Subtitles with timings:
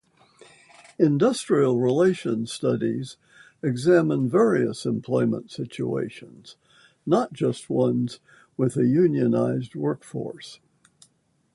[0.97, 3.17] Industrial relations studies
[3.61, 6.55] examine various employment situations,
[7.05, 8.19] not just ones
[8.57, 10.59] with a unionized workforce.